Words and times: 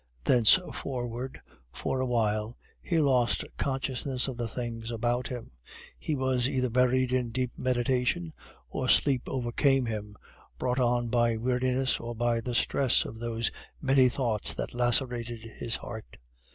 Thenceforward, 0.23 1.39
for 1.71 1.99
a 1.99 2.07
while, 2.07 2.57
he 2.81 2.99
lost 2.99 3.45
consciousness 3.59 4.27
of 4.27 4.35
the 4.35 4.47
things 4.47 4.89
about 4.89 5.27
him; 5.27 5.51
he 5.99 6.15
was 6.15 6.49
either 6.49 6.71
buried 6.71 7.13
in 7.13 7.29
deep 7.29 7.51
meditation 7.55 8.33
or 8.67 8.89
sleep 8.89 9.21
overcame 9.27 9.85
him, 9.85 10.17
brought 10.57 10.79
on 10.79 11.09
by 11.09 11.37
weariness 11.37 11.99
or 11.99 12.15
by 12.15 12.41
the 12.41 12.55
stress 12.55 13.05
of 13.05 13.19
those 13.19 13.51
many 13.79 14.09
thoughts 14.09 14.55
that 14.55 14.73
lacerated 14.73 15.41
his 15.59 15.75
heart. 15.75 16.17